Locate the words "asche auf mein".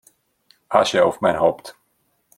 0.69-1.39